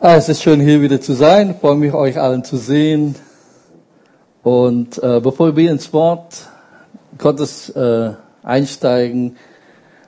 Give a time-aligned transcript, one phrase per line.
[0.00, 1.50] Ah, es ist schön hier wieder zu sein.
[1.50, 3.16] Ich freue mich, euch allen zu sehen.
[4.44, 6.36] Und äh, bevor wir ins Wort
[7.18, 8.10] Gottes äh,
[8.44, 9.34] einsteigen,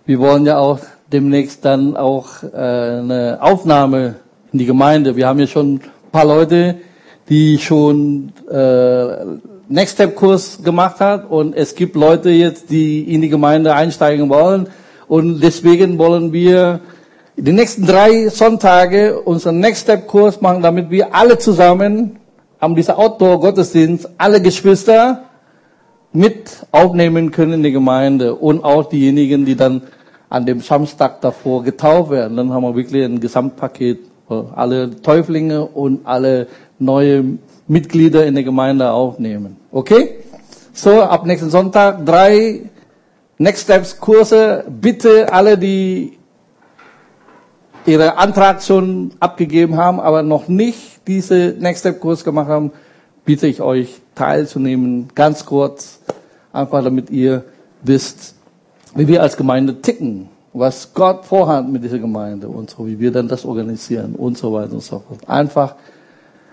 [0.06, 0.78] wir wollen ja auch
[1.12, 4.14] demnächst dann auch äh, eine Aufnahme
[4.52, 5.16] in die Gemeinde.
[5.16, 5.80] Wir haben ja schon ein
[6.12, 6.76] paar Leute,
[7.28, 9.24] die schon äh,
[9.68, 14.28] Next Step Kurs gemacht hat und es gibt Leute jetzt, die in die Gemeinde einsteigen
[14.28, 14.68] wollen
[15.08, 16.78] und deswegen wollen wir
[17.42, 22.16] die nächsten drei Sonntage unseren Next Step Kurs machen, damit wir alle zusammen
[22.60, 25.24] haben dieser Outdoor Gottesdienst alle Geschwister
[26.12, 29.82] mit aufnehmen können in die Gemeinde und auch diejenigen, die dann
[30.28, 32.36] an dem Samstag davor getauft werden.
[32.36, 34.00] Dann haben wir wirklich ein Gesamtpaket,
[34.54, 39.56] alle Täuflinge und alle neue Mitglieder in der Gemeinde aufnehmen.
[39.72, 40.16] Okay?
[40.72, 42.62] So, ab nächsten Sonntag drei
[43.38, 44.64] Next Steps Kurse.
[44.68, 46.19] Bitte alle, die
[47.86, 52.72] ihre Antrag schon abgegeben haben, aber noch nicht diese Next Step Kurs gemacht haben,
[53.24, 55.08] bitte ich euch teilzunehmen.
[55.14, 56.00] Ganz kurz,
[56.52, 57.44] einfach damit ihr
[57.82, 58.34] wisst,
[58.94, 63.12] wie wir als Gemeinde ticken, was Gott vorhat mit dieser Gemeinde und so, wie wir
[63.12, 65.28] dann das organisieren und so weiter und so fort.
[65.28, 65.76] Einfach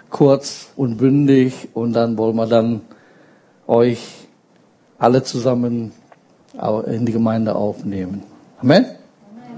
[0.09, 2.81] kurz und bündig und dann wollen wir dann
[3.67, 4.27] euch
[4.97, 5.91] alle zusammen
[6.87, 8.23] in die Gemeinde aufnehmen.
[8.61, 8.96] Amen?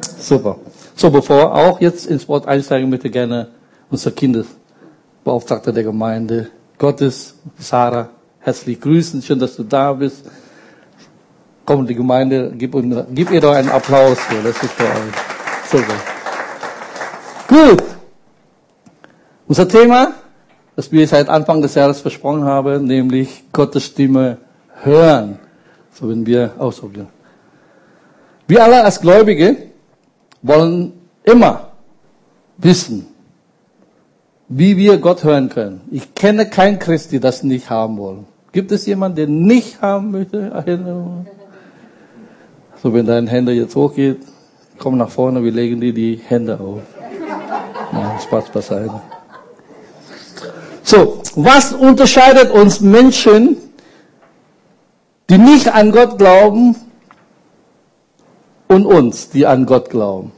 [0.02, 0.58] Super.
[0.95, 3.47] So, bevor auch jetzt ins Wort einsteigen, möchte gerne
[3.89, 9.22] unser Kindesbeauftragter der Gemeinde Gottes, Sarah, herzlich grüßen.
[9.22, 10.25] Schön, dass du da bist.
[11.66, 12.75] Komm, die Gemeinde, gib,
[13.14, 14.42] gib ihr doch einen Applaus hier.
[14.42, 15.70] Das ist für euch.
[15.70, 15.94] Super.
[17.47, 17.83] Gut.
[19.47, 20.14] Unser Thema
[20.80, 24.38] das wir seit Anfang des Jahres versprochen haben, nämlich Gottes Stimme
[24.81, 25.38] hören.
[25.92, 27.09] So wenn wir ausdrücken.
[28.47, 29.58] Wir alle als Gläubige
[30.42, 31.72] wollen immer
[32.58, 33.08] wissen,
[34.48, 35.82] wie wir Gott hören können.
[35.92, 38.26] Ich kenne kein Christ, die das nicht haben wollen.
[38.52, 41.45] Gibt es jemanden, der nicht haben möchte?
[42.82, 44.20] So, wenn deine Hände jetzt hochgeht,
[44.78, 46.82] komm nach vorne, wir legen dir die Hände auf.
[47.92, 49.02] Ja, Spaß beiseite.
[50.83, 53.58] So, was unterscheidet uns Menschen,
[55.30, 56.76] die nicht an Gott glauben,
[58.69, 60.31] und uns, die an Gott glauben?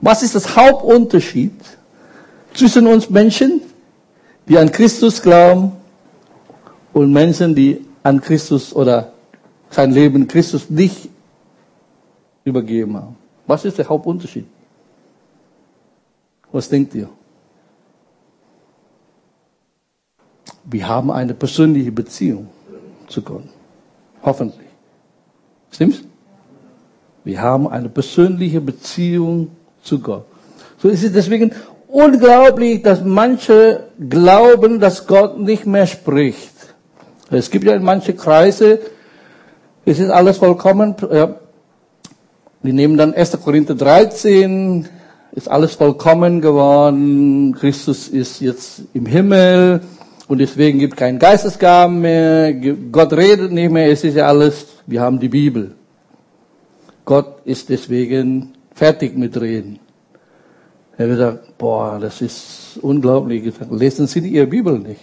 [0.00, 1.52] Was ist das Hauptunterschied
[2.54, 3.60] zwischen uns Menschen,
[4.48, 5.72] die an Christus glauben,
[6.92, 9.12] und Menschen, die an Christus oder
[9.70, 11.08] sein Leben Christus nicht
[12.44, 13.16] übergeben haben?
[13.46, 14.46] Was ist der Hauptunterschied?
[16.50, 17.08] Was denkt ihr?
[20.64, 22.48] Wir haben eine persönliche Beziehung
[23.08, 23.44] zu Gott.
[24.22, 24.68] Hoffentlich.
[25.70, 26.02] Stimmt's?
[27.24, 29.48] Wir haben eine persönliche Beziehung
[29.82, 30.24] zu Gott.
[30.78, 31.52] So ist es deswegen
[31.86, 36.50] unglaublich, dass manche glauben, dass Gott nicht mehr spricht.
[37.30, 38.80] Es gibt ja in manche Kreise,
[39.84, 41.36] es ist alles vollkommen, ja,
[42.62, 43.38] die nehmen dann 1.
[43.42, 44.88] Korinther 13,
[45.32, 49.80] ist alles vollkommen geworden, Christus ist jetzt im Himmel,
[50.28, 54.66] und deswegen gibt es keinen Geistesgaben mehr, Gott redet nicht mehr, es ist ja alles,
[54.86, 55.72] wir haben die Bibel.
[57.04, 59.78] Gott ist deswegen fertig mit Reden.
[60.96, 63.52] Er hat gesagt, boah, das ist unglaublich.
[63.70, 65.00] Lesen Sie Ihre Bibel nicht.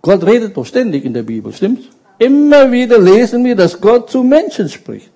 [0.00, 1.88] Gott redet doch ständig in der Bibel, stimmt's?
[2.18, 5.12] Immer wieder lesen wir, dass Gott zu Menschen spricht.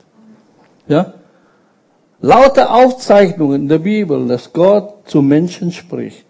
[0.87, 1.15] Ja?
[2.21, 6.27] Lauter Aufzeichnungen in der Bibel, dass Gott zu Menschen spricht.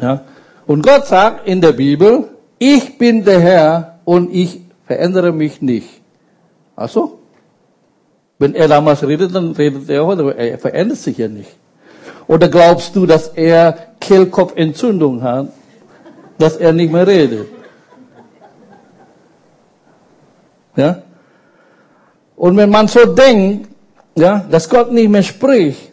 [0.00, 0.24] Ja?
[0.66, 5.88] Und Gott sagt in der Bibel, ich bin der Herr und ich verändere mich nicht.
[6.76, 7.18] Also,
[8.42, 11.50] wenn er damals redet, dann redet er heute, er verändert sich ja nicht.
[12.26, 15.52] Oder glaubst du, dass er Kehlkopfentzündung hat,
[16.38, 17.46] dass er nicht mehr redet?
[20.74, 21.02] Ja?
[22.34, 23.68] Und wenn man so denkt,
[24.16, 25.92] ja, dass Gott nicht mehr spricht,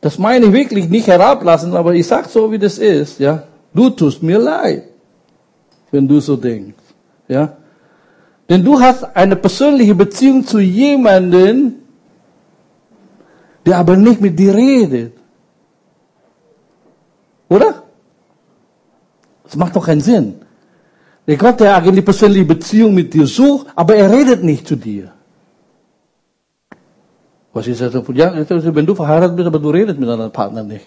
[0.00, 3.42] das meine ich wirklich nicht herablassen, aber ich sag so, wie das ist, ja.
[3.74, 4.84] Du tust mir leid,
[5.90, 6.84] wenn du so denkst,
[7.26, 7.56] ja.
[8.48, 11.74] Denn du hast eine persönliche Beziehung zu jemandem,
[13.64, 15.14] der aber nicht mit dir redet.
[17.48, 17.82] Oder?
[19.44, 20.40] Das macht doch keinen Sinn.
[21.26, 25.12] Der Gott, der eigentlich persönliche Beziehung mit dir sucht, aber er redet nicht zu dir.
[27.52, 30.86] Was ist das Ja, wenn du verheiratet bist, aber du redest mit deinem Partner nicht.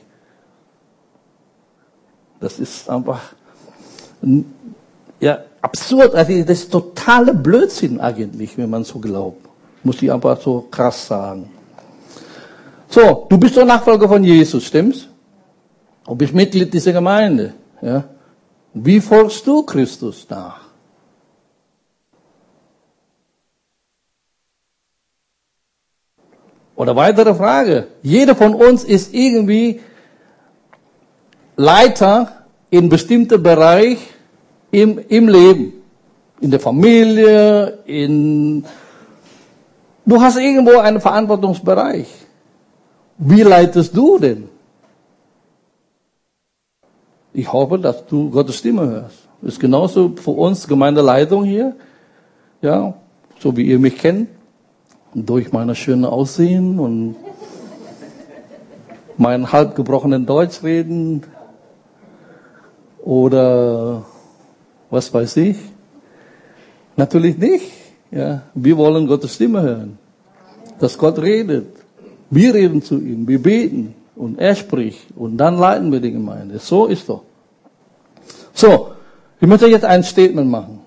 [2.39, 3.33] Das ist einfach,
[5.19, 6.15] ja, absurd.
[6.15, 9.45] Also das ist totale Blödsinn eigentlich, wenn man so glaubt.
[9.83, 11.49] Muss ich einfach so krass sagen.
[12.89, 15.07] So, du bist doch Nachfolger von Jesus, stimmt's?
[16.05, 17.53] Du bist Mitglied dieser Gemeinde.
[17.81, 18.03] Ja?
[18.73, 20.61] Wie folgst du Christus nach?
[26.75, 27.87] Oder weitere Frage.
[28.01, 29.81] Jeder von uns ist irgendwie
[31.57, 33.97] Leiter in bestimmten Bereich
[34.71, 35.73] im, im Leben.
[36.41, 38.63] In der Familie, in,
[40.05, 42.07] du hast irgendwo einen Verantwortungsbereich.
[43.17, 44.47] Wie leitest du denn?
[47.33, 49.27] Ich hoffe, dass du Gottes Stimme hörst.
[49.41, 51.75] Das ist genauso für uns Gemeindeleitung hier.
[52.61, 52.93] Ja,
[53.39, 54.29] so wie ihr mich kennt
[55.13, 57.15] durch meine schöne Aussehen und
[59.17, 61.23] mein halb gebrochenen Deutsch reden
[63.03, 64.03] oder
[64.89, 65.57] was weiß ich.
[66.95, 67.71] Natürlich nicht.
[68.11, 69.97] Ja, wir wollen Gottes Stimme hören,
[70.79, 71.67] dass Gott redet.
[72.29, 76.59] Wir reden zu ihm, wir beten und er spricht und dann leiten wir die Gemeinde.
[76.59, 77.23] So ist doch.
[78.53, 78.91] So,
[79.39, 80.79] ich möchte jetzt ein Statement machen.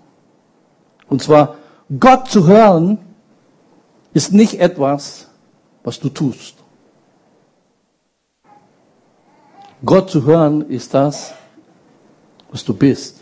[1.08, 1.56] Und zwar,
[1.98, 2.98] Gott zu hören
[4.12, 5.28] ist nicht etwas,
[5.84, 6.56] was du tust.
[9.84, 11.34] Gott zu hören ist das,
[12.50, 13.21] was du bist.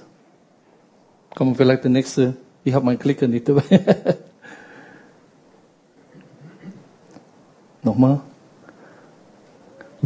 [1.41, 2.37] Kommen vielleicht der nächste.
[2.65, 3.63] Ich habe meinen Klicker nicht dabei.
[7.83, 8.21] Nochmal.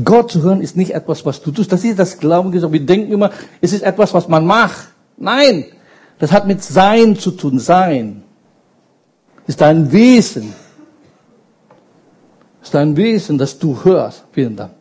[0.04, 1.72] Gott zu hören ist nicht etwas, was du tust.
[1.72, 2.52] Das ist das Glauben.
[2.52, 4.86] Wir denken immer, es ist etwas, was man macht.
[5.16, 5.64] Nein,
[6.20, 7.58] das hat mit Sein zu tun.
[7.58, 8.22] Sein
[9.48, 10.54] ist dein Wesen
[12.62, 14.24] ist dein Wesen, das du hörst.
[14.30, 14.72] Vielen Dank.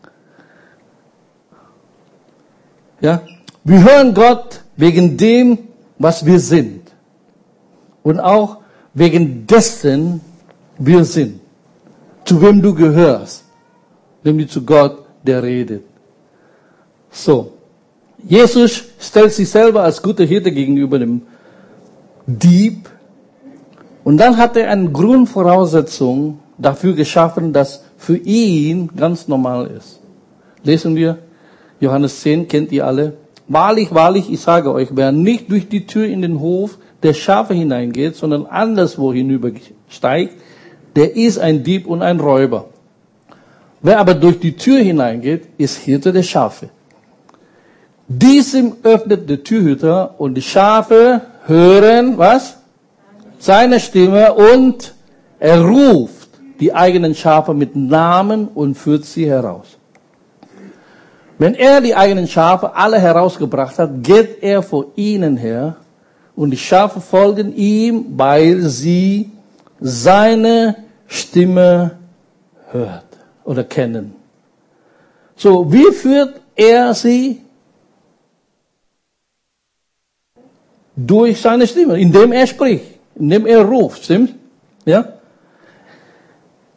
[3.02, 3.24] Ja,
[3.64, 5.58] wir hören Gott wegen dem,
[6.04, 6.92] was wir sind.
[8.04, 8.58] Und auch
[8.94, 10.20] wegen dessen
[10.78, 11.40] wir sind.
[12.26, 13.46] Zu wem du gehörst.
[14.24, 15.84] Nämlich zu Gott, der redet.
[17.10, 17.54] So.
[18.26, 21.22] Jesus stellt sich selber als guter Hirte gegenüber dem
[22.28, 22.90] Dieb.
[24.04, 30.00] Und dann hat er eine Grundvoraussetzung, dafür geschaffen, dass für ihn ganz normal ist.
[30.64, 31.20] Lesen wir
[31.80, 33.23] Johannes 10, kennt ihr alle.
[33.48, 37.54] Wahrlich, wahrlich, ich sage euch, wer nicht durch die Tür in den Hof der Schafe
[37.54, 40.36] hineingeht, sondern anderswo hinübersteigt,
[40.96, 42.70] der ist ein Dieb und ein Räuber.
[43.82, 46.70] Wer aber durch die Tür hineingeht, ist Hirte der Schafe.
[48.08, 52.58] Diesem öffnet der Türhüter und die Schafe hören, was?
[53.40, 54.94] Seine Stimme und
[55.40, 56.30] er ruft
[56.62, 59.78] die eigenen Schafe mit Namen und führt sie heraus.
[61.44, 65.76] Wenn er die eigenen Schafe alle herausgebracht hat, geht er vor ihnen her
[66.38, 69.30] und die Schafe folgen ihm, weil sie
[69.82, 71.98] seine Stimme
[72.72, 73.04] hört
[73.44, 74.16] oder kennen.
[75.36, 77.42] So, wie führt er sie?
[80.96, 82.86] Durch seine Stimme, indem er spricht,
[83.16, 84.34] indem er ruft, stimmt?
[84.86, 85.10] Ja?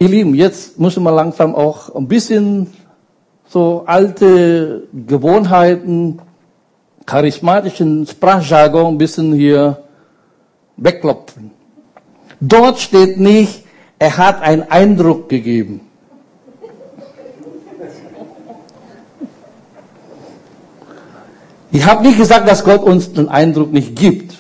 [0.01, 2.73] Ihr Lieben, jetzt müssen wir langsam auch ein bisschen
[3.49, 6.21] so alte Gewohnheiten,
[7.07, 9.85] charismatischen Sprachjargon ein bisschen hier
[10.77, 11.51] wegklopfen.
[12.41, 13.65] Dort steht nicht,
[13.99, 15.81] er hat einen Eindruck gegeben.
[21.71, 24.35] Ich habe nicht gesagt, dass Gott uns den Eindruck nicht gibt.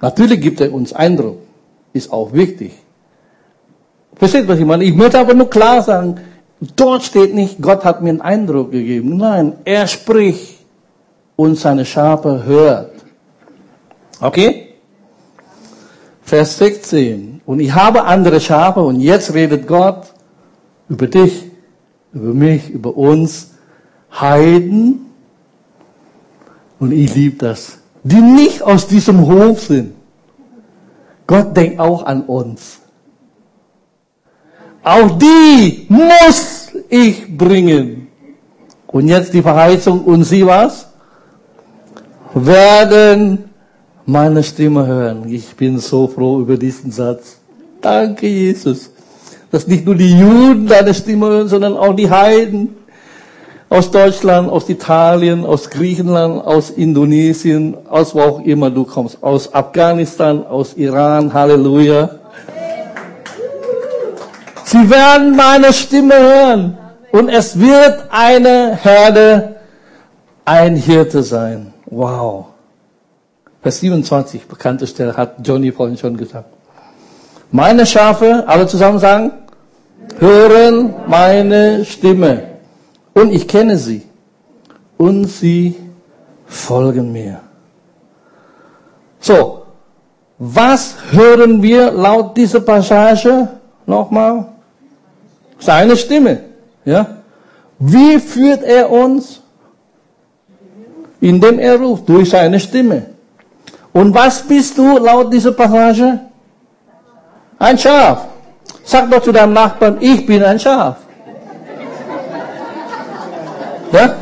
[0.00, 1.38] Natürlich gibt er uns Eindruck.
[1.92, 2.72] Ist auch wichtig.
[4.14, 4.84] Versteht, was ich meine?
[4.84, 6.20] Ich möchte aber nur klar sagen,
[6.60, 9.16] dort steht nicht, Gott hat mir einen Eindruck gegeben.
[9.16, 10.58] Nein, er spricht
[11.36, 12.92] und seine Schafe hört.
[14.20, 14.74] Okay?
[16.22, 17.40] Vers 16.
[17.46, 20.12] Und ich habe andere Schafe und jetzt redet Gott
[20.88, 21.44] über dich,
[22.12, 23.52] über mich, über uns,
[24.10, 25.06] Heiden.
[26.78, 27.78] Und ich liebe das.
[28.02, 29.92] Die nicht aus diesem Hof sind.
[31.26, 32.77] Gott denkt auch an uns.
[34.88, 38.06] Auch die muss ich bringen.
[38.86, 40.86] Und jetzt die Verheißung, und sie was?
[42.32, 43.50] Werden
[44.06, 45.28] meine Stimme hören.
[45.28, 47.36] Ich bin so froh über diesen Satz.
[47.82, 48.90] Danke, Jesus.
[49.50, 52.70] Dass nicht nur die Juden deine Stimme hören, sondern auch die Heiden
[53.68, 59.52] aus Deutschland, aus Italien, aus Griechenland, aus Indonesien, aus wo auch immer du kommst, aus
[59.52, 62.08] Afghanistan, aus Iran, Halleluja.
[64.70, 66.76] Sie werden meine Stimme hören
[67.10, 69.56] und es wird eine Herde,
[70.44, 71.72] ein Hirte sein.
[71.86, 72.48] Wow.
[73.62, 76.52] Vers 27, bekannte Stelle, hat Johnny vorhin schon gesagt.
[77.50, 79.32] Meine Schafe, alle zusammen sagen,
[80.18, 82.58] hören meine Stimme
[83.14, 84.02] und ich kenne sie
[84.98, 85.76] und sie
[86.44, 87.40] folgen mir.
[89.18, 89.62] So,
[90.38, 93.48] was hören wir laut dieser Passage?
[93.86, 94.57] Nochmal.
[95.58, 96.40] Seine Stimme.
[96.84, 97.06] Ja?
[97.78, 99.40] Wie führt er uns?
[101.20, 103.06] Indem er ruft, durch seine Stimme.
[103.92, 106.20] Und was bist du laut dieser Passage?
[107.58, 108.26] Ein Schaf.
[108.84, 110.96] Sag doch zu deinem Nachbarn, ich bin ein Schaf.
[113.92, 114.14] Ja?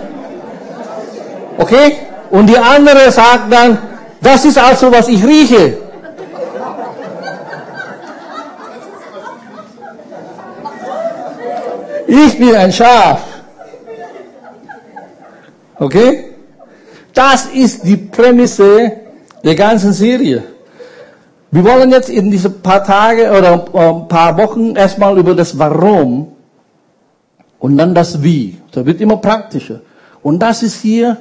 [1.59, 1.97] Okay?
[2.31, 3.79] Und die andere sagt dann,
[4.21, 5.86] das ist also, was ich rieche.
[12.07, 13.25] Ich bin ein Schaf.
[15.79, 16.35] Okay?
[17.13, 18.93] Das ist die Prämisse
[19.43, 20.43] der ganzen Serie.
[21.51, 26.29] Wir wollen jetzt in diese paar Tage oder ein paar Wochen erstmal über das Warum
[27.59, 28.59] und dann das Wie.
[28.73, 29.81] Das wird immer praktischer.
[30.23, 31.17] Und das ist hier,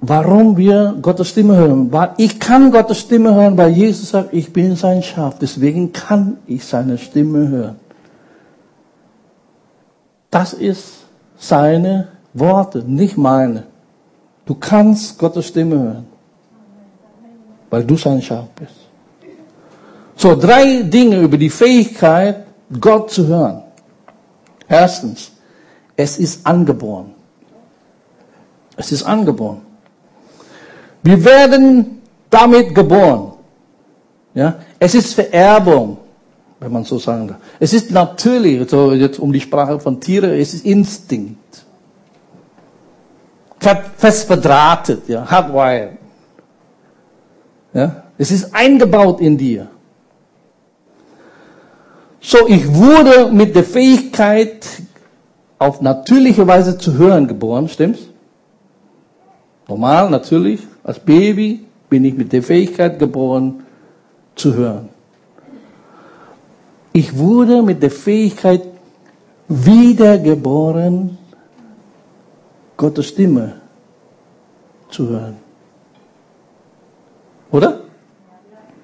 [0.00, 1.90] warum wir Gottes Stimme hören.
[2.18, 5.38] Ich kann Gottes Stimme hören, weil Jesus sagt, ich bin sein Schaf.
[5.40, 7.83] Deswegen kann ich seine Stimme hören.
[10.34, 10.94] Das ist
[11.38, 13.62] seine Worte, nicht meine.
[14.44, 16.06] Du kannst Gottes Stimme hören,
[17.70, 18.74] weil du sein Schaf bist.
[20.16, 22.48] So, drei Dinge über die Fähigkeit,
[22.80, 23.62] Gott zu hören.
[24.68, 25.30] Erstens,
[25.94, 27.14] es ist angeboren.
[28.76, 29.62] Es ist angeboren.
[31.04, 33.34] Wir werden damit geboren.
[34.34, 35.98] Ja, es ist Vererbung
[36.64, 37.36] wenn man so sagen darf.
[37.60, 41.38] Es ist natürlich, so jetzt um die Sprache von Tieren, es ist Instinkt.
[43.96, 45.98] Fest verdrahtet, ja, hardwired.
[47.74, 49.68] Ja, es ist eingebaut in dir.
[52.20, 54.66] So, ich wurde mit der Fähigkeit,
[55.58, 58.00] auf natürliche Weise zu hören geboren, stimmt's?
[59.68, 60.60] Normal, natürlich.
[60.82, 63.64] Als Baby bin ich mit der Fähigkeit geboren,
[64.34, 64.93] zu hören.
[66.96, 68.62] Ich wurde mit der Fähigkeit
[69.48, 71.18] wiedergeboren,
[72.76, 73.54] Gottes Stimme
[74.90, 75.36] zu hören.
[77.50, 77.80] Oder?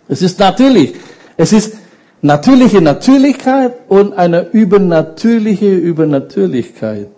[0.09, 0.95] Es ist natürlich.
[1.37, 1.77] Es ist
[2.21, 7.13] natürliche Natürlichkeit und eine übernatürliche Übernatürlichkeit.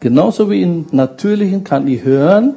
[0.00, 2.54] Genauso wie im Natürlichen kann ich hören,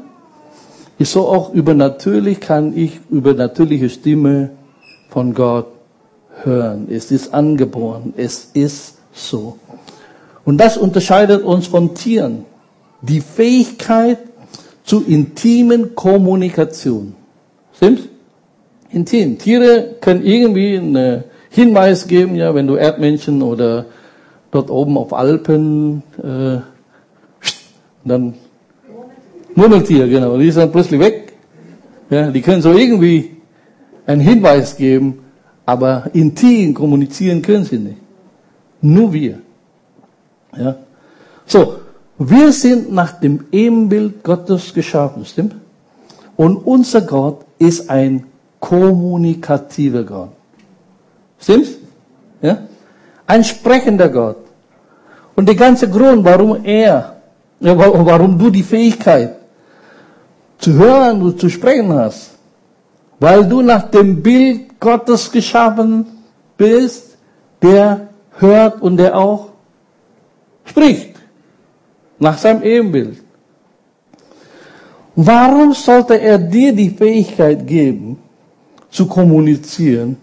[0.97, 4.51] ist so auch übernatürlich kann ich übernatürliche Stimme
[5.09, 5.78] von Gott
[6.43, 6.87] hören.
[6.89, 8.13] Es ist angeboren.
[8.17, 9.57] Es ist so.
[10.45, 12.45] Und das unterscheidet uns von Tieren.
[13.01, 14.19] Die Fähigkeit
[14.83, 17.15] zu intimen Kommunikation.
[17.75, 18.03] Stimmt's?
[18.91, 19.37] Intim.
[19.37, 23.85] Tiere können irgendwie einen Hinweis geben, ja, wenn du Erdmännchen oder
[24.51, 26.57] dort oben auf Alpen, äh,
[28.03, 28.33] dann
[29.55, 31.33] Murmeltier, genau, die sind plötzlich weg.
[32.09, 33.37] Ja, die können so irgendwie
[34.07, 35.19] einen Hinweis geben,
[35.69, 38.01] aber intim kommunizieren können sie nicht.
[38.81, 39.37] Nur wir.
[40.57, 40.77] Ja.
[41.45, 41.75] So,
[42.17, 45.55] wir sind nach dem Ebenbild Gottes geschaffen, stimmt?
[46.35, 48.23] Und unser Gott ist ein
[48.59, 50.31] kommunikativer Gott.
[51.39, 51.73] Stimmt's?
[52.41, 52.57] Ja?
[53.27, 54.37] Ein sprechender Gott.
[55.35, 57.21] Und der ganze Grund, warum er,
[57.59, 59.35] warum du die Fähigkeit
[60.57, 62.31] zu hören und zu sprechen hast,
[63.19, 66.05] weil du nach dem Bild Gottes geschaffen
[66.57, 67.17] bist,
[67.61, 69.49] der hört und der auch
[70.65, 71.15] spricht.
[72.19, 73.23] Nach seinem Ebenbild.
[75.15, 78.19] Warum sollte er dir die Fähigkeit geben,
[78.89, 80.17] zu kommunizieren,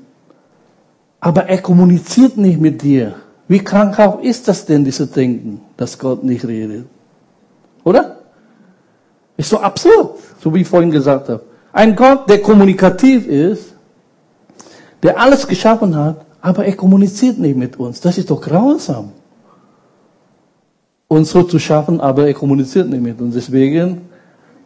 [1.20, 3.14] aber er kommuniziert nicht mit dir?
[3.48, 6.86] Wie krankhaft ist das denn, diese Denken, dass Gott nicht redet?
[7.84, 8.16] Oder?
[9.36, 11.44] Ist so absurd, so wie ich vorhin gesagt habe.
[11.72, 13.75] Ein Gott, der kommunikativ ist,
[15.06, 18.00] der alles geschaffen hat, aber er kommuniziert nicht mit uns.
[18.00, 19.12] Das ist doch grausam.
[21.06, 23.34] Uns so zu schaffen, aber er kommuniziert nicht mit uns.
[23.34, 24.02] Deswegen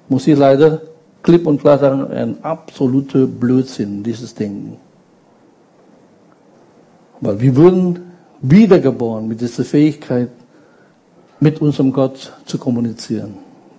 [0.09, 0.80] muss ich leider
[1.23, 4.78] klipp und klar sagen, ein absoluter Blödsinn, dieses Denken.
[7.20, 7.99] Weil wir wurden
[8.40, 10.30] wiedergeboren mit dieser Fähigkeit,
[11.38, 13.35] mit unserem Gott zu kommunizieren.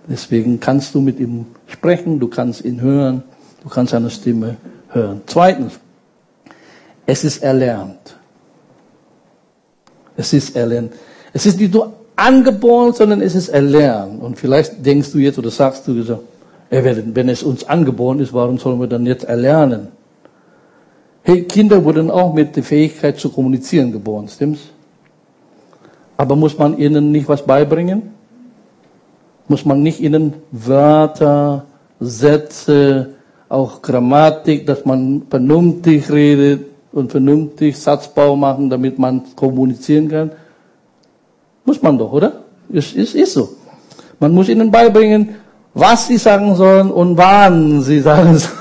[0.08, 3.24] Deswegen kannst du mit ihm sprechen, du kannst ihn hören,
[3.64, 4.56] du kannst seine Stimme
[4.90, 5.22] hören.
[5.26, 5.80] Zweitens,
[7.12, 8.16] es ist erlernt.
[10.16, 10.94] Es ist erlernt.
[11.34, 14.22] Es ist nicht nur angeboren, sondern es ist erlernt.
[14.22, 16.20] Und vielleicht denkst du jetzt oder sagst du so,
[16.70, 19.88] wenn es uns angeboren ist, warum sollen wir dann jetzt erlernen?
[21.22, 24.62] Hey, Kinder wurden auch mit der Fähigkeit zu kommunizieren geboren, stimmt's?
[26.16, 28.14] Aber muss man ihnen nicht was beibringen?
[29.48, 31.66] Muss man nicht ihnen Wörter,
[32.00, 33.10] Sätze,
[33.50, 40.32] auch Grammatik, dass man vernünftig redet und vernünftig Satzbau machen, damit man kommunizieren kann?
[41.64, 42.32] Muss man doch, oder?
[42.68, 43.50] Ist, ist, ist so.
[44.18, 45.36] Man muss ihnen beibringen,
[45.74, 48.52] was sie sagen sollen und wann sie sagen sollen.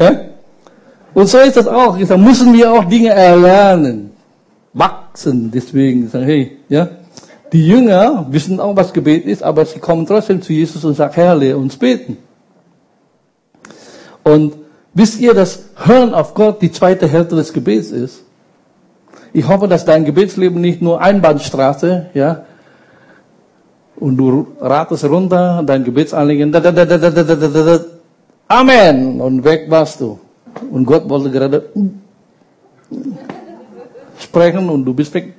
[1.12, 1.98] Und so ist das auch.
[1.98, 4.12] Da müssen wir auch Dinge erlernen,
[4.72, 5.50] wachsen.
[5.50, 6.88] Deswegen sagen, hey, ja,
[7.52, 11.14] die Jünger wissen auch, was Gebet ist, aber sie kommen trotzdem zu Jesus und sagen,
[11.14, 12.16] Herr, lehre uns beten.
[14.22, 14.54] Und
[14.94, 18.24] Wisst ihr, dass Hören auf Gott die zweite Hälfte des Gebets ist?
[19.32, 22.44] Ich hoffe, dass dein Gebetsleben nicht nur Einbahnstraße, ja,
[24.00, 26.52] und du ratest runter dein Gebetsanliegen,
[28.48, 30.18] Amen, und weg warst du.
[30.72, 31.88] Und Gott wollte gerade mm,
[34.18, 35.34] sprechen und du bist weg.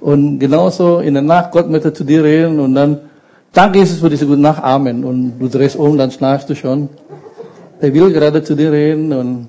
[0.00, 3.00] Und genauso in der Nacht, Gott möchte zu dir reden und dann,
[3.52, 5.04] danke Jesus für diese gute Nacht, Amen.
[5.04, 6.88] Und du drehst um, dann schnarchst du schon.
[7.80, 9.48] Er will gerade zu dir reden und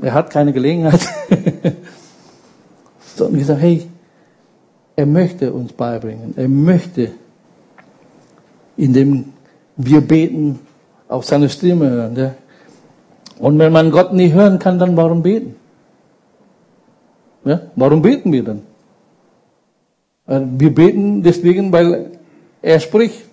[0.00, 1.06] er hat keine Gelegenheit.
[3.18, 3.86] und sage, hey,
[4.96, 6.34] er möchte uns beibringen.
[6.36, 7.10] Er möchte,
[8.76, 9.32] indem
[9.76, 10.60] wir beten,
[11.08, 12.16] auf seine Stimme hören.
[12.16, 12.34] Ja?
[13.38, 15.56] Und wenn man Gott nicht hören kann, dann warum beten?
[17.44, 17.60] Ja?
[17.76, 18.62] Warum beten wir dann?
[20.58, 22.18] Wir beten deswegen, weil
[22.60, 23.24] er spricht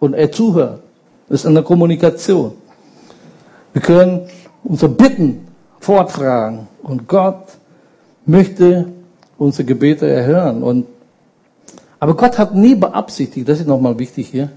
[0.00, 0.82] und er zuhört.
[1.28, 2.52] Das ist eine Kommunikation.
[3.72, 4.28] Wir können
[4.64, 5.46] unsere Bitten
[5.80, 7.44] vortragen und Gott
[8.26, 8.86] möchte
[9.38, 10.62] unsere Gebete erhören.
[10.62, 10.86] Und,
[12.00, 14.50] aber Gott hat nie beabsichtigt, das ist nochmal wichtig hier,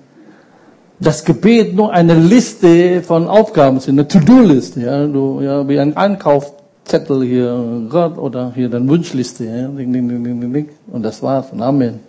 [1.00, 5.06] das Gebet nur eine Liste von Aufgaben ist, eine To-Do-Liste, ja,
[5.41, 10.53] ja, wie ein Einkaufszettel hier, Gott, oder hier dann Wunschliste, ja, ding, ding, ding, ding,
[10.53, 12.00] ding, und das war's, und Amen.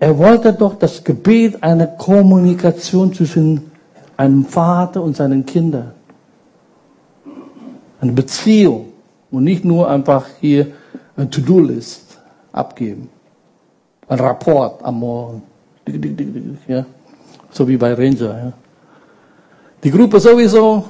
[0.00, 3.71] Er wollte doch das Gebet eine Kommunikation zwischen
[4.16, 5.92] einem Vater und seinen Kindern.
[8.00, 8.92] Eine Beziehung
[9.30, 10.68] und nicht nur einfach hier
[11.16, 12.18] ein To-Do-List
[12.52, 13.08] abgeben.
[14.08, 15.42] Ein Rapport am Morgen.
[16.68, 16.84] Ja?
[17.50, 18.44] So wie bei Ranger.
[18.44, 18.52] Ja?
[19.82, 20.84] Die Gruppe sowieso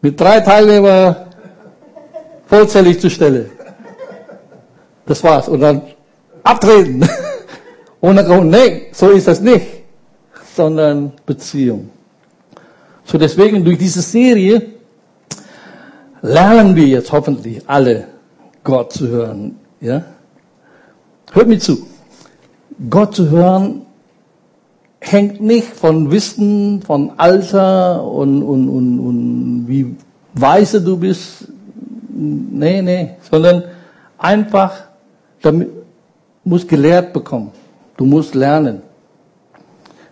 [0.00, 1.16] mit drei Teilnehmern
[2.46, 3.50] vollzählig zur Stelle.
[5.06, 5.48] Das war's.
[5.48, 5.82] Und dann
[6.42, 7.08] abtreten.
[8.00, 8.50] Ohne Grund.
[8.50, 9.66] Nee, so ist das nicht.
[10.56, 11.90] Sondern Beziehung.
[13.04, 14.62] So deswegen durch diese Serie
[16.22, 18.08] lernen wir jetzt hoffentlich alle
[18.64, 19.56] Gott zu hören.
[19.80, 20.02] Ja?
[21.32, 21.86] Hört mir zu.
[22.88, 23.86] Gott zu hören
[25.00, 29.96] hängt nicht von Wissen, von Alter und, und, und, und wie
[30.34, 31.48] weise du bist.
[32.08, 33.64] Nee, nee, sondern
[34.18, 34.72] einfach,
[35.42, 35.68] damit
[36.44, 37.52] muss gelehrt bekommen.
[37.96, 38.82] Du musst lernen.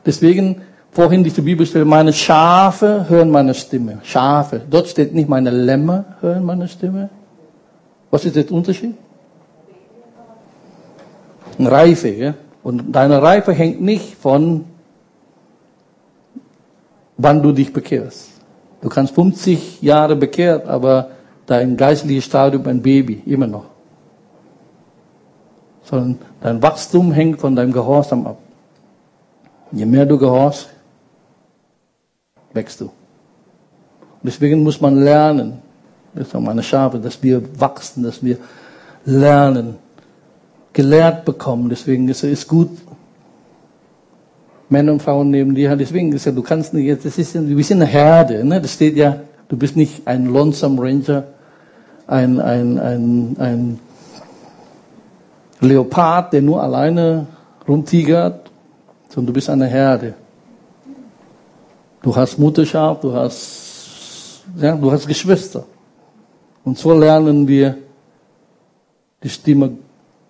[0.06, 3.98] Deswegen vorhin diese Bibelstelle, meine Schafe hören meine Stimme.
[4.02, 4.60] Schafe.
[4.70, 7.10] Dort steht nicht meine Lämmer hören meine Stimme.
[8.10, 8.94] Was ist der Unterschied?
[11.58, 12.34] Reife, ja?
[12.62, 14.64] Und deine Reife hängt nicht von,
[17.16, 18.30] wann du dich bekehrst.
[18.80, 21.10] Du kannst 50 Jahre bekehrt, aber
[21.46, 23.66] dein geistliches Stadium ein Baby, immer noch.
[25.82, 28.38] Sondern dein Wachstum hängt von deinem Gehorsam ab.
[29.74, 30.68] Je mehr du gehorchst,
[32.52, 32.90] wächst du.
[34.22, 35.58] Deswegen muss man lernen,
[36.14, 38.38] das ist meine Schafe, dass wir wachsen, dass wir
[39.04, 39.76] lernen
[40.72, 41.68] gelehrt bekommen.
[41.68, 42.70] Deswegen ist es gut,
[44.68, 45.74] Männer und Frauen neben dir.
[45.76, 48.60] Deswegen ist ja, du kannst nicht, das ist, du bist eine Herde, ne?
[48.60, 51.24] Das steht ja, du bist nicht ein Lonesome Ranger,
[52.06, 53.80] ein, ein, ein, ein
[55.60, 57.26] Leopard, der nur alleine
[57.66, 58.43] rumtigert,
[59.14, 60.14] sondern du bist eine Herde.
[62.02, 65.64] Du hast Mutterschaf, du hast, ja, du hast Geschwister.
[66.64, 67.76] Und so lernen wir
[69.22, 69.70] die Stimme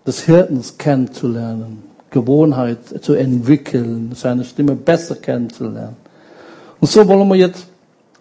[0.05, 5.97] des Hirtens kennenzulernen, Gewohnheit zu entwickeln, seine Stimme besser kennenzulernen.
[6.79, 7.65] Und so wollen wir jetzt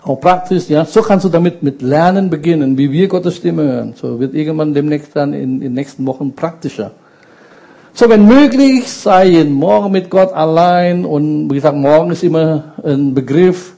[0.02, 3.94] auch praktisch, ja, so kannst du damit mit Lernen beginnen, wie wir Gottes Stimme hören.
[3.96, 6.92] So wird irgendwann demnächst dann in, in den nächsten Wochen praktischer.
[7.96, 13.14] So, wenn möglich, sei morgen mit Gott allein und wie gesagt, morgen ist immer ein
[13.14, 13.76] Begriff.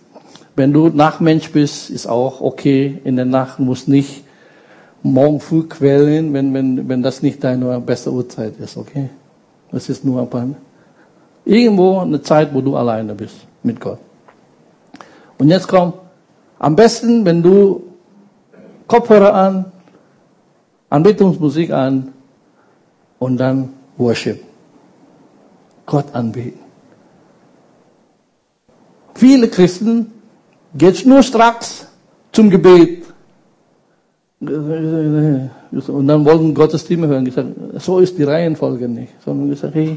[0.55, 2.99] Wenn du Nachmensch bist, ist auch okay.
[3.05, 4.25] In der Nacht muss nicht
[5.03, 9.11] morgen früh quälen, wenn, wenn, wenn das nicht deine beste Uhrzeit ist, okay?
[9.71, 10.57] Das ist nur ein
[11.45, 13.99] irgendwo eine Zeit, wo du alleine bist mit Gott.
[15.37, 15.93] Und jetzt komm,
[16.59, 17.83] am besten, wenn du
[18.87, 19.67] Kopfhörer an,
[20.89, 22.15] Anbetungsmusik an
[23.19, 24.43] und dann Worship.
[25.87, 26.61] Gott anbeten.
[29.15, 30.13] Viele Christen
[30.75, 31.87] gehen nur straks
[32.33, 33.05] zum Gebet.
[34.41, 37.25] Und dann wollten Gottes Stimme hören.
[37.25, 39.15] Gesagt, so ist die Reihenfolge nicht.
[39.25, 39.97] Sondern gesagt, hey,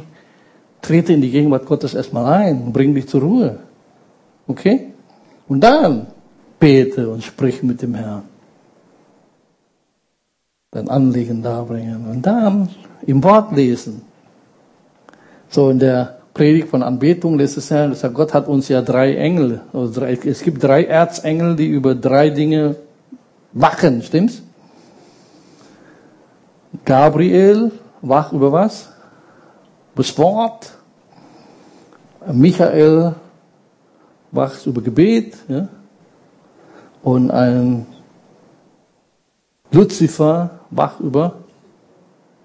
[0.81, 3.59] trete in die Gegenwart Gottes erstmal ein und bring dich zur Ruhe.
[4.47, 4.93] Okay?
[5.49, 6.07] Und dann
[6.59, 8.23] bete und sprich mit dem Herrn.
[10.71, 12.07] Dein Anliegen darbringen.
[12.09, 12.69] Und dann
[13.05, 14.01] im Wort lesen.
[15.49, 19.61] So in der Predigt von Anbetung letztes Jahr, sagt, Gott hat uns ja drei Engel.
[20.25, 22.75] Es gibt drei Erzengel, die über drei Dinge
[23.51, 24.41] wachen, stimmt's?
[26.85, 28.89] Gabriel wach über was?
[29.95, 30.71] Das Wort.
[32.31, 33.15] Michael
[34.31, 35.35] wacht über Gebet.
[35.47, 35.67] Ja?
[37.01, 37.85] Und ein
[39.71, 41.33] Luzifer wach über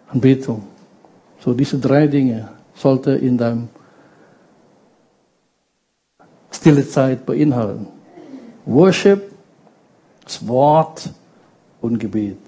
[0.08, 0.62] Anbetung.
[1.40, 3.68] So diese drei Dinge sollte in deinem
[6.50, 7.86] stille Zeit beinhalten.
[8.64, 9.32] Worship,
[10.24, 11.10] das Wort
[11.80, 12.38] und Gebet.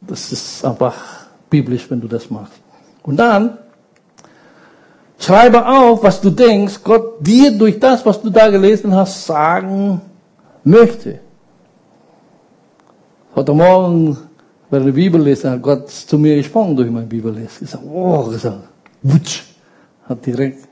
[0.00, 0.96] Das ist einfach
[1.48, 2.60] biblisch, wenn du das machst.
[3.02, 3.58] Und dann
[5.18, 10.00] schreibe auf, was du denkst, Gott dir durch das, was du da gelesen hast, sagen
[10.64, 11.20] möchte.
[13.34, 14.18] Heute Morgen,
[14.70, 17.60] während der Bibel lesen, hat Gott zu mir gesprochen durch mein Bibellesen.
[17.60, 18.68] Gesagt, oh, gesagt,
[19.02, 19.42] wutsch,
[20.08, 20.68] hat direkt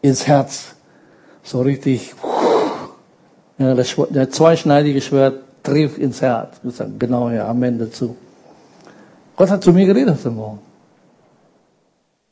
[0.00, 0.74] ins Herz
[1.42, 2.14] so richtig,
[3.58, 6.60] ja, das, der zweischneidige Schwert trifft ins Herz.
[6.62, 8.16] Gesagt, genau, ja, Amen dazu.
[9.36, 10.58] Gott hat zu mir geredet heute Morgen.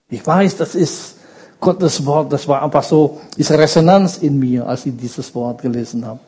[0.08, 1.16] Ich weiß, das ist
[1.60, 6.04] Gottes Wort, das war einfach so, ist Resonanz in mir, als ich dieses Wort gelesen
[6.06, 6.20] habe.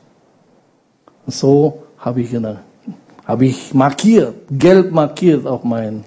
[1.27, 2.33] Und so habe ich,
[3.25, 6.05] habe ich markiert, gelb markiert auf mein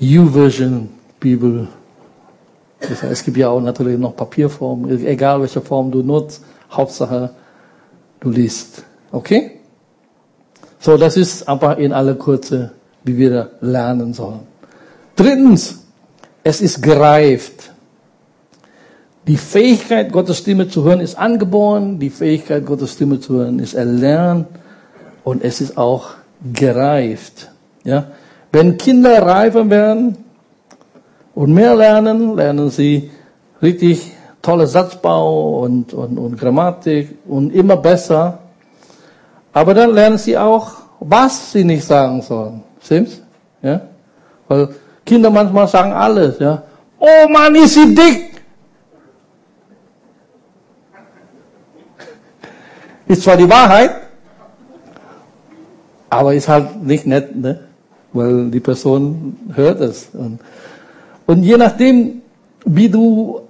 [0.00, 0.88] U-Version
[1.20, 1.68] Bibel.
[2.80, 7.30] Das heißt, es gibt ja auch natürlich noch Papierform, egal welche Form du nutzt, Hauptsache
[8.20, 8.84] du liest.
[9.12, 9.60] Okay?
[10.80, 12.72] So, das ist aber in aller Kürze,
[13.04, 14.40] wie wir lernen sollen.
[15.14, 15.84] Drittens,
[16.42, 17.70] es ist gereift.
[19.28, 22.00] Die Fähigkeit, Gottes Stimme zu hören, ist angeboren.
[22.00, 24.48] Die Fähigkeit, Gottes Stimme zu hören, ist erlernt.
[25.24, 26.10] Und es ist auch
[26.52, 27.50] gereift.
[27.84, 28.06] Ja?
[28.50, 30.16] Wenn Kinder reifer werden
[31.34, 33.10] und mehr lernen, lernen sie
[33.62, 38.38] richtig tolle Satzbau und, und, und Grammatik und immer besser.
[39.52, 42.62] Aber dann lernen sie auch, was sie nicht sagen sollen.
[42.82, 43.22] Stimmt's?
[43.62, 43.80] Ja?
[44.48, 46.62] Weil Kinder manchmal sagen alles, ja.
[46.98, 48.32] Oh Mann, ist sie dick!
[53.06, 54.01] Ist zwar die Wahrheit,
[56.12, 57.60] aber ist halt nicht nett, ne?
[58.12, 60.10] Weil die Person hört es.
[60.12, 60.40] Und,
[61.26, 62.20] und je nachdem,
[62.66, 63.40] wie du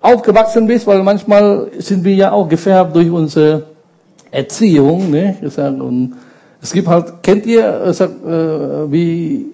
[0.00, 3.62] aufgewachsen bist, weil manchmal sind wir ja auch gefärbt durch unsere
[4.32, 5.36] Erziehung, ne?
[5.58, 6.14] Und
[6.60, 9.46] es gibt halt, kennt ihr, äh, wie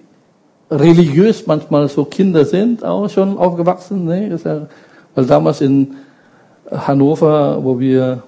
[0.71, 4.05] religiös manchmal so Kinder sind, auch schon aufgewachsen.
[4.05, 4.37] Ne?
[5.15, 5.95] Weil damals in
[6.69, 8.23] Hannover, wo wir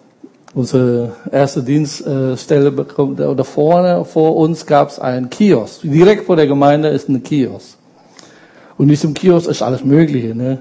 [0.54, 5.82] unsere erste Dienststelle bekommen, oder vorne vor uns gab es einen Kiosk.
[5.84, 7.78] Direkt vor der Gemeinde ist ein Kiosk.
[8.78, 10.34] Und in diesem Kiosk ist alles Mögliche.
[10.34, 10.60] Ne?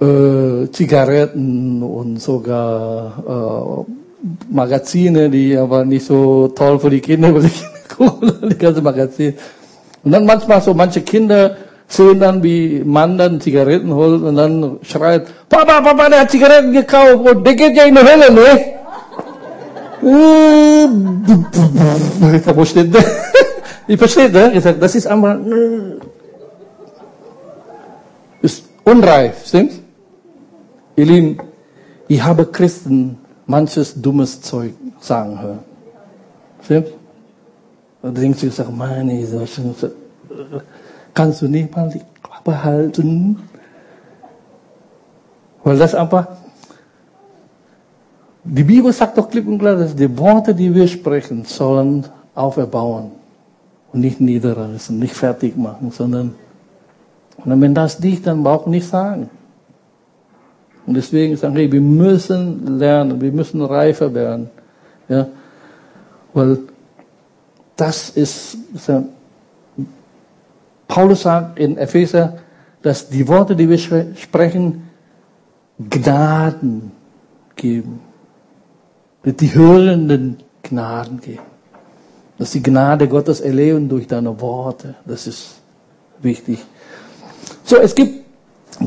[0.00, 3.92] Äh, Zigaretten und sogar äh,
[4.50, 7.50] Magazine, die aber nicht so toll für die Kinder, weil die
[7.94, 9.34] Kinder die ganze Magazine.
[10.02, 14.78] Und dann manchmal so manche Kinder sehen dann, wie Mann dann Zigaretten holt und dann
[14.82, 18.83] schreit, Papa, Papa, der hat Zigaretten gekauft und der geht ja in die Hölle, ne?
[22.34, 22.90] Ich verstehe,
[23.86, 24.52] ich verstehe, ne?
[24.54, 25.38] Ich sag, das ist einfach,
[28.42, 29.80] ist unreif, stimmt's?
[30.96, 31.38] Ihr Lieben,
[32.08, 35.60] ich habe Christen manches dummes Zeug sagen hören.
[36.62, 36.90] Stimmt's?
[38.02, 39.26] Und denkst du, sag, meine,
[41.14, 43.38] kannst du nicht mal die Klappe halten?
[45.62, 46.26] Weil das einfach,
[48.44, 53.12] die Bibel sagt doch klipp und klar, dass die Worte, die wir sprechen, sollen auferbauen
[53.92, 56.34] und nicht niederreißen, nicht fertig machen, sondern
[57.36, 59.28] und wenn das nicht, dann braucht nicht sagen.
[60.86, 64.50] Und deswegen sagen wir, wir müssen lernen, wir müssen reifer werden.
[65.08, 65.26] Ja?
[66.32, 66.58] Weil
[67.76, 68.58] das ist,
[70.86, 72.38] Paulus sagt in Epheser,
[72.82, 74.90] dass die Worte, die wir sprechen,
[75.78, 76.92] Gnaden
[77.56, 78.00] geben.
[79.24, 81.42] Die Hörenden Gnaden geben.
[82.38, 84.96] Dass die Gnade Gottes erleben durch deine Worte.
[85.06, 85.60] Das ist
[86.20, 86.58] wichtig.
[87.64, 88.24] So, es gibt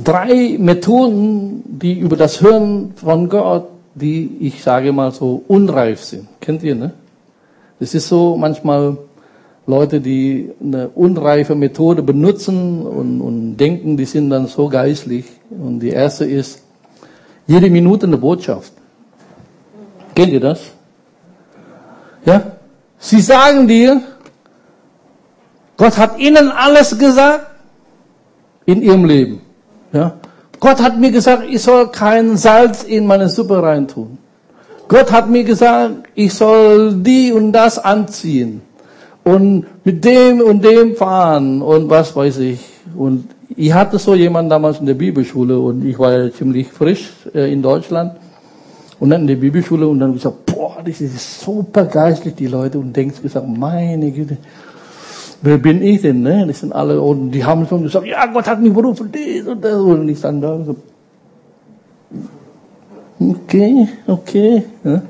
[0.03, 6.27] drei Methoden, die über das Hören von Gott, die ich sage mal so unreif sind.
[6.39, 6.93] Kennt ihr, ne?
[7.79, 8.97] Das ist so manchmal
[9.65, 15.25] Leute, die eine unreife Methode benutzen und, und denken, die sind dann so geistlich.
[15.49, 16.63] Und die erste ist,
[17.47, 18.73] jede Minute eine Botschaft.
[20.17, 20.61] Kennt ihr das?
[22.25, 22.41] Ja?
[22.97, 24.01] Sie sagen dir,
[25.77, 27.45] Gott hat ihnen alles gesagt
[28.65, 29.41] in ihrem Leben.
[29.93, 30.13] Ja?
[30.59, 34.17] Gott hat mir gesagt, ich soll kein Salz in meine Suppe reintun.
[34.87, 38.63] Gott hat mir gesagt, ich soll die und das anziehen
[39.23, 42.61] und mit dem und dem fahren und was weiß ich.
[42.95, 47.11] Und ich hatte so jemanden damals in der Bibelschule und ich war ja ziemlich frisch
[47.35, 48.13] äh, in Deutschland
[48.99, 52.79] und dann in der Bibelschule und dann gesagt, boah, das ist super geistlich, die Leute
[52.79, 54.37] und denkst gesagt, meine Güte,
[55.41, 56.45] wer bin ich denn, ne?
[56.47, 59.63] Das sind alle, und die haben schon gesagt, ja, Gott hat mich berufen, dies und
[59.63, 60.75] das, und ich dann da so,
[63.19, 65.01] okay, okay, ja.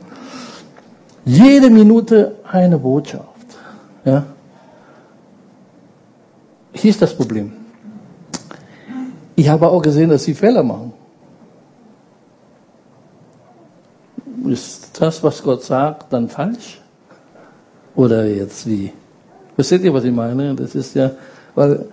[1.26, 3.58] Jede Minute eine Botschaft,
[4.06, 4.26] ja.
[6.74, 7.52] Hier ist das Problem.
[9.36, 10.94] Ich habe auch gesehen, dass sie Fehler machen.
[14.46, 16.80] Ist das, was Gott sagt, dann falsch?
[17.96, 18.94] Oder jetzt wie?
[19.56, 20.54] Versteht ihr, was ich meine?
[20.54, 21.12] Das ist ja,
[21.56, 21.86] weil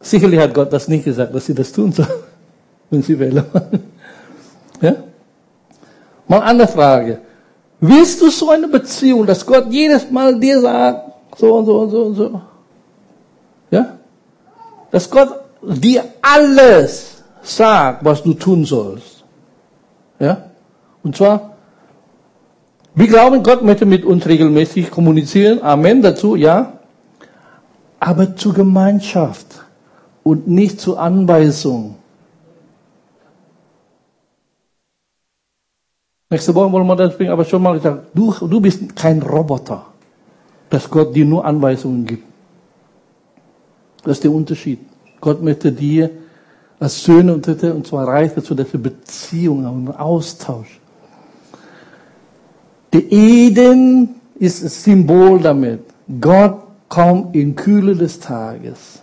[0.00, 2.08] sicherlich hat Gott das nicht gesagt, dass sie das tun sollen,
[2.90, 3.82] wenn sie Fehler machen.
[4.80, 4.94] Ja?
[6.26, 7.20] Mal andere Frage.
[7.80, 11.90] Willst du so eine Beziehung, dass Gott jedes Mal dir sagt, so und so und
[11.90, 12.40] so und so?
[13.70, 13.98] Ja?
[14.90, 19.22] Dass Gott dir alles sagt, was du tun sollst.
[20.18, 20.48] Ja?
[21.02, 21.56] Und zwar,
[22.94, 25.62] wir glauben, Gott möchte mit uns regelmäßig kommunizieren.
[25.62, 26.72] Amen dazu, ja.
[28.00, 29.64] Aber zur Gemeinschaft
[30.22, 31.96] und nicht zur Anweisung.
[36.30, 39.86] Nächste Woche wollen wir das bringen, aber schon mal gesagt, du, du bist kein Roboter,
[40.68, 42.24] dass Gott dir nur Anweisungen gibt.
[44.02, 44.80] Das ist der Unterschied.
[45.20, 46.10] Gott möchte dir
[46.78, 50.77] als Söhne und Töchter, und zwar reich dazu, dass wir Beziehungen haben, Austausch.
[52.92, 55.80] Der Eden ist ein Symbol damit.
[56.20, 59.02] Gott kommt in Kühle des Tages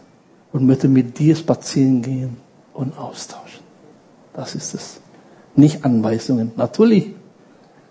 [0.51, 2.37] und möchte mit dir spazieren gehen
[2.73, 3.63] und austauschen.
[4.33, 4.99] Das ist es.
[5.55, 6.51] Nicht Anweisungen.
[6.55, 7.13] Natürlich,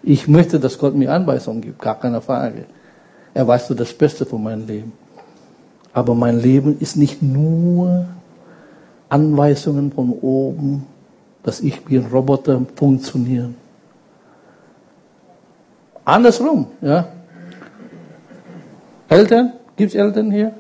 [0.03, 2.67] ich möchte, dass Gott mir Anweisungen gibt, gar keine Frage.
[3.33, 4.93] Er weiß so das Beste von meinem Leben.
[5.93, 8.07] Aber mein Leben ist nicht nur
[9.09, 10.87] Anweisungen von oben,
[11.45, 13.51] dass ich wie ein Roboter funktioniere.
[16.05, 17.07] Andersrum, ja.
[19.09, 20.53] Eltern, gibt's Eltern hier?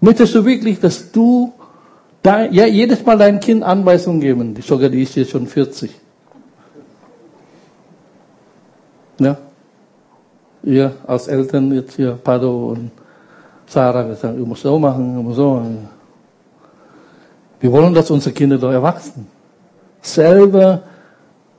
[0.00, 1.52] Möchtest du wirklich, dass du
[2.22, 4.54] dein, ja, jedes Mal dein Kind Anweisungen geben?
[4.60, 5.90] Sogar die ist jetzt schon 40.
[9.18, 9.36] Ja.
[10.62, 12.90] Ihr als Eltern jetzt hier, Pado und
[13.66, 15.88] Sarah gesagt, du musst so machen, du musst so machen.
[17.60, 19.26] Wir wollen, dass unsere Kinder doch erwachsen.
[20.02, 20.82] Selber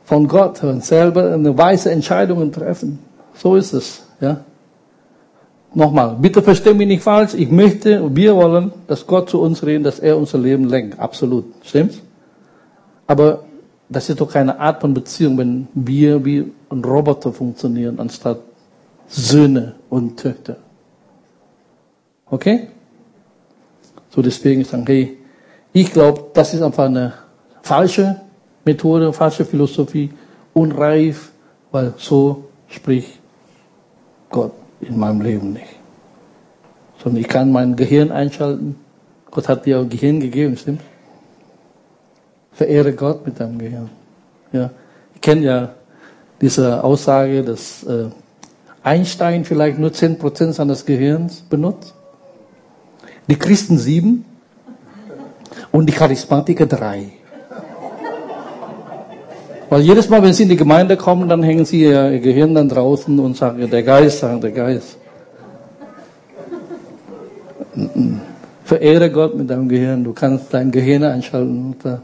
[0.07, 2.99] von Gott hören, selber eine weise Entscheidungen treffen.
[3.33, 4.39] So ist es, ja.
[5.73, 7.33] Nochmal, bitte versteh mich nicht falsch.
[7.33, 10.97] Ich möchte, wir wollen, dass Gott zu uns redet, dass er unser Leben lenkt.
[10.97, 11.43] Absolut.
[11.61, 11.99] Stimmt's?
[13.05, 13.43] Aber
[13.89, 18.39] das ist doch keine Art von Beziehung, wenn wir wie ein Roboter funktionieren, anstatt
[19.09, 20.55] Söhne und Töchter.
[22.31, 22.67] Okay?
[24.09, 25.17] So deswegen ich sage, hey,
[25.73, 27.11] ich glaube, das ist einfach eine
[27.61, 28.21] falsche
[28.67, 30.11] Methode, falsche Philosophie,
[30.53, 31.31] unreif,
[31.71, 33.19] weil so spricht
[34.29, 35.75] Gott in meinem Leben nicht.
[37.01, 38.75] Sondern ich kann mein Gehirn einschalten.
[39.31, 40.81] Gott hat dir ein Gehirn gegeben, stimmt?
[42.51, 43.89] Verehre Gott mit deinem Gehirn.
[44.51, 44.71] Ja.
[45.15, 45.73] Ich kenne ja
[46.41, 48.09] diese Aussage, dass äh,
[48.83, 51.93] Einstein vielleicht nur 10% seines Gehirns benutzt.
[53.27, 54.25] Die Christen sieben
[55.71, 57.16] und die Charismatiker drei.
[59.69, 62.69] Weil jedes Mal, wenn sie in die Gemeinde kommen, dann hängen sie ihr Gehirn dann
[62.69, 64.97] draußen und sagen, der Geist, sagen der Geist.
[68.63, 70.03] Verehre Gott mit deinem Gehirn.
[70.03, 71.97] Du kannst dein Gehirn einschalten und uh,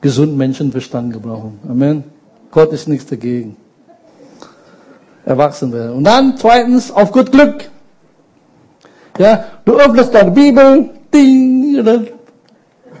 [0.00, 1.58] gesunden Menschenverstand gebrauchen.
[1.68, 2.04] Amen.
[2.50, 3.56] Gott ist nichts dagegen.
[5.24, 5.96] Erwachsen werden.
[5.96, 7.68] Und dann zweitens auf gut Glück.
[9.18, 12.08] Ja, du öffnest deine Bibel, ding, dann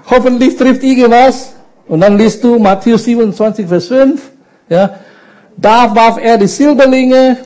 [0.08, 1.53] hoffentlich trifft irgendwas.
[1.86, 4.30] Und dann liest du Matthäus 27, Vers 5.
[4.68, 4.98] Ja,
[5.56, 7.38] da warf er die Silberlinge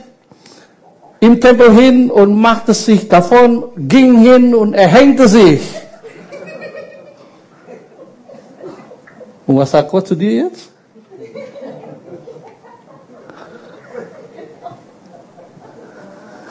[1.19, 5.61] im Tempel hin und machte sich davon, ging hin und erhängte sich.
[9.45, 10.69] Und was sagt Gott zu dir jetzt?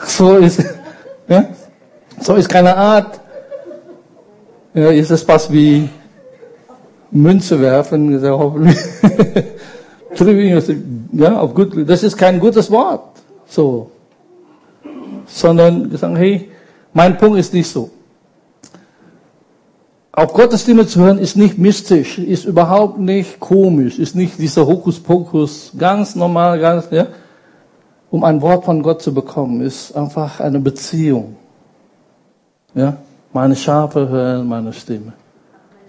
[0.05, 0.63] So ist,
[1.27, 1.45] ja?
[2.19, 3.19] so ist keine Art.
[4.73, 5.89] Ja, ist es fast wie
[7.11, 8.77] Münze werfen, hoffentlich.
[11.13, 13.03] ja, auf gut, das ist kein gutes Wort.
[13.47, 13.91] So.
[15.25, 16.49] Sondern sagen, hey,
[16.93, 17.89] mein Punkt ist nicht so.
[20.11, 24.67] Auch Gottes Stimme zu hören ist nicht mystisch, ist überhaupt nicht komisch, ist nicht dieser
[24.67, 27.07] Hokuspokus, ganz normal, ganz, ja.
[28.11, 31.35] Um ein Wort von Gott zu bekommen, ist einfach eine Beziehung.
[32.73, 32.97] Ja.
[33.31, 35.13] Meine Schafe hören meine Stimme.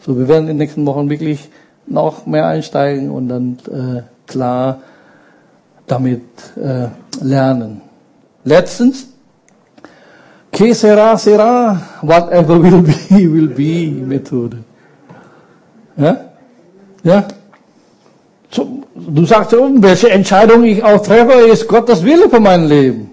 [0.04, 1.50] So, wir werden in den nächsten Wochen wirklich
[1.86, 4.80] noch mehr einsteigen und dann äh, klar
[5.86, 6.22] damit
[6.56, 6.88] äh,
[7.22, 7.82] lernen.
[8.44, 9.08] Letztens,
[10.50, 14.58] que sera, sera, whatever will be, will be Methode.
[15.96, 16.16] Ja?
[17.02, 17.24] Ja?
[18.94, 23.10] Du sagst, welche Entscheidung ich auch treffe, ist Gottes Wille für mein Leben.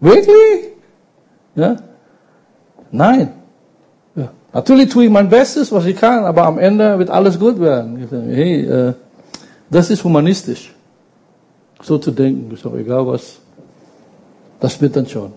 [0.00, 0.72] Wirklich?
[1.54, 1.76] Ja?
[2.90, 3.32] Nein.
[4.56, 8.08] Natürlich tue ich mein Bestes, was ich kann, aber am Ende wird alles gut werden.
[8.10, 8.94] Hey, äh,
[9.68, 10.74] das ist humanistisch.
[11.82, 13.38] So zu denken, ist doch egal was.
[14.58, 15.32] Das wird dann schon.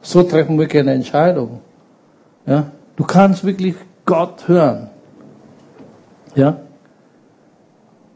[0.00, 1.60] So treffen wir keine Entscheidung.
[2.46, 2.70] Ja?
[2.96, 3.74] Du kannst wirklich
[4.06, 4.88] Gott hören.
[6.34, 6.60] Ja?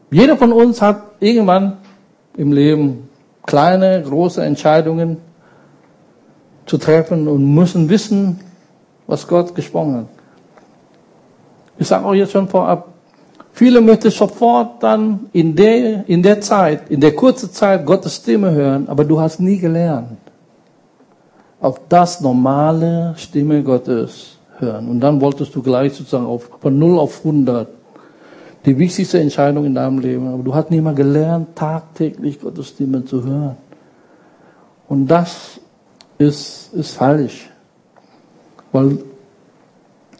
[0.09, 1.77] Jeder von uns hat irgendwann
[2.35, 3.09] im Leben
[3.45, 5.17] kleine, große Entscheidungen
[6.65, 8.39] zu treffen und müssen wissen,
[9.07, 10.05] was Gott gesprochen hat.
[11.77, 12.87] Ich sage auch jetzt schon vorab,
[13.51, 18.51] viele möchten sofort dann in der, in der Zeit, in der kurzen Zeit Gottes Stimme
[18.51, 20.17] hören, aber du hast nie gelernt
[21.59, 24.87] auf das normale Stimme Gottes hören.
[24.87, 27.67] Und dann wolltest du gleich sozusagen auf, von 0 auf 100
[28.65, 30.27] die wichtigste Entscheidung in deinem Leben.
[30.27, 33.57] Aber du hast nie mal gelernt, tagtäglich Gottes Stimme zu hören.
[34.87, 35.59] Und das
[36.17, 37.49] ist, ist falsch.
[38.75, 38.97] Weil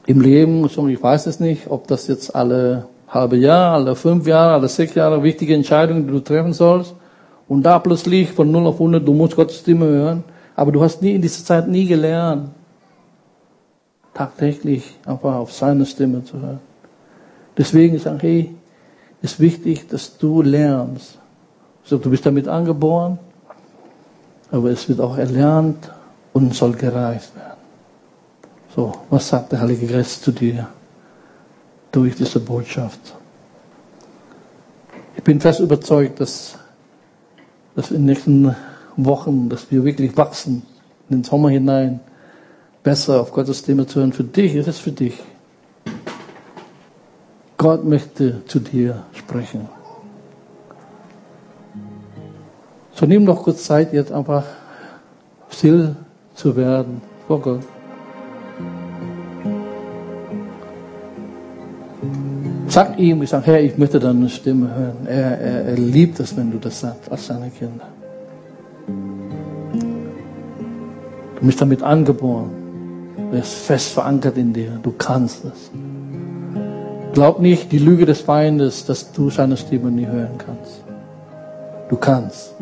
[0.05, 4.53] im Leben, ich weiß es nicht, ob das jetzt alle halbe Jahr, alle fünf Jahre,
[4.53, 6.95] alle sechs Jahre wichtige Entscheidungen, die du treffen sollst.
[7.49, 10.23] Und da plötzlich von 0 auf 100, du musst Gottes Stimme hören.
[10.55, 12.51] Aber du hast nie in dieser Zeit nie gelernt,
[14.13, 16.61] tagtäglich einfach auf seine Stimme zu hören.
[17.57, 18.55] Deswegen sage ich, hey,
[19.21, 21.17] ist wichtig, dass du lernst.
[21.83, 23.19] Also, du bist damit angeboren,
[24.49, 25.91] aber es wird auch erlernt
[26.31, 27.54] und soll gereift werden.
[28.75, 30.67] So, was sagt der Heilige Geist zu dir
[31.93, 32.99] durch diese Botschaft?
[35.15, 36.57] Ich bin fest überzeugt, dass,
[37.73, 38.53] dass in den nächsten
[38.97, 40.63] Wochen, dass wir wirklich wachsen
[41.09, 42.01] in den Sommer hinein,
[42.83, 44.11] besser auf Gottes Stimme zu hören.
[44.11, 45.23] Für dich ist es für dich.
[47.57, 49.69] Gott möchte zu dir sprechen.
[52.91, 54.43] So nimm doch kurz Zeit, jetzt einfach
[55.49, 55.95] still
[56.33, 57.74] zu werden vor Gott.
[62.75, 65.07] Sag ihm, ich sage, Herr, ich möchte deine Stimme hören.
[65.07, 67.87] Er, er, er liebt es, wenn du das sagst, als seine Kinder.
[71.39, 72.49] Du bist damit angeboren.
[73.15, 74.77] Du bist fest verankert in dir.
[74.83, 75.71] Du kannst es.
[77.13, 80.83] Glaub nicht die Lüge des Feindes, dass du seine Stimme nie hören kannst.
[81.87, 82.55] Du kannst.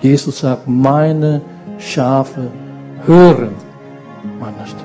[0.00, 1.40] Jesus sagt, meine
[1.78, 2.50] Schafe
[3.06, 3.54] hören
[4.40, 4.83] meine Stimme.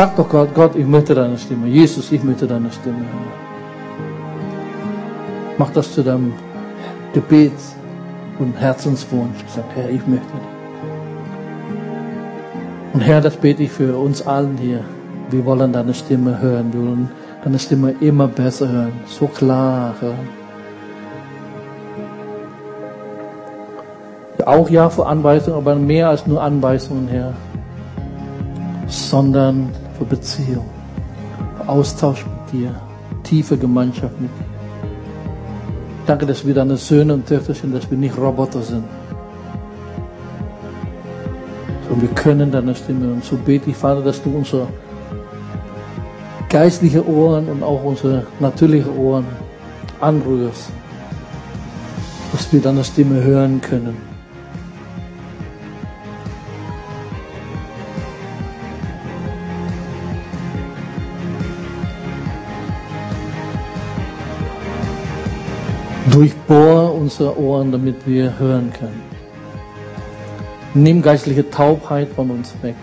[0.00, 1.66] Sag doch Gott, Gott, ich möchte deine Stimme.
[1.66, 3.32] Jesus, ich möchte deine Stimme hören.
[5.58, 6.32] Mach das zu deinem
[7.12, 7.52] Gebet
[8.38, 9.44] und Herzenswunsch.
[9.54, 10.26] Sag, Herr, ich möchte.
[12.94, 14.82] Und Herr, das bete ich für uns allen hier.
[15.28, 16.72] Wir wollen deine Stimme hören.
[16.72, 17.10] Wir wollen
[17.44, 18.92] deine Stimme immer besser hören.
[19.04, 20.28] So klar hören.
[24.46, 27.34] Auch ja für Anweisungen, aber mehr als nur Anweisungen, Herr.
[28.86, 29.68] Sondern
[30.00, 30.64] für Beziehung,
[31.58, 32.74] für Austausch mit dir,
[33.22, 34.44] tiefe Gemeinschaft mit dir.
[36.06, 38.84] Danke, dass wir deine Söhne und Töchter sind, dass wir nicht Roboter sind.
[41.82, 43.12] Sondern wir können deine Stimme.
[43.12, 44.68] Und so bete ich, Vater, dass du unsere
[46.48, 49.26] geistliche Ohren und auch unsere natürliche Ohren
[50.00, 50.70] anrührst.
[52.32, 54.09] Dass wir deine Stimme hören können.
[66.20, 69.00] Durchbohr unsere Ohren, damit wir hören können.
[70.74, 72.74] Nimm geistliche Taubheit von uns weg.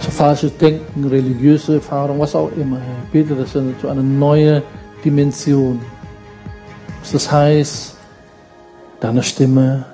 [0.00, 2.82] So falsches Denken, religiöse Erfahrung, was auch immer.
[3.04, 4.62] Ich bitte, wir zu einer neuen
[5.02, 5.80] Dimension.
[7.10, 7.96] Das heißt,
[9.00, 9.86] deine Stimme,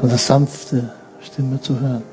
[0.00, 2.09] deine sanfte Stimme zu hören.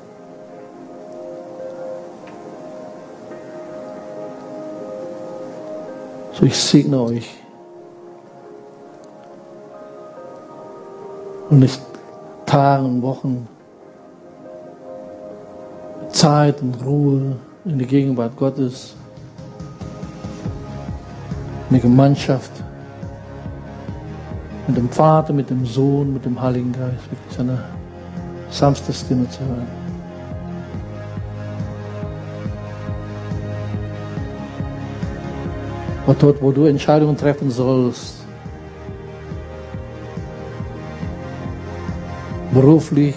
[6.38, 7.28] So, ich segne euch.
[11.50, 11.80] Und nicht
[12.46, 13.48] Tagen, Wochen,
[16.10, 18.94] Zeit und Ruhe in der Gegenwart Gottes,
[21.70, 22.52] eine Gemeinschaft
[24.68, 27.64] mit dem Vater, mit dem Sohn, mit dem Heiligen Geist, wirklich seine
[28.50, 29.77] sanfte Stimme zu hören.
[36.08, 38.24] Und dort, wo du Entscheidungen treffen sollst,
[42.50, 43.14] beruflich,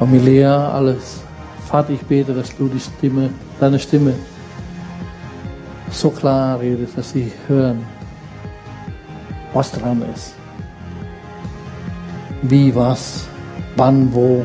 [0.00, 1.20] familiär, alles.
[1.68, 3.30] Vater, ich bete, dass du die Stimme,
[3.60, 4.14] deine Stimme
[5.92, 7.86] so klar redest, dass sie hören,
[9.54, 10.34] was dran ist.
[12.42, 13.28] Wie, was,
[13.76, 14.42] wann, wo.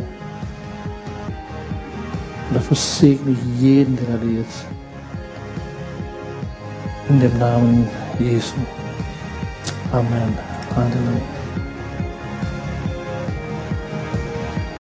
[2.55, 4.65] Und dafür segne ich jeden, der da jetzt.
[7.09, 7.85] In dem Namen
[8.17, 8.53] Jesu.
[9.91, 10.37] Amen.
[10.73, 11.34] Halleluja.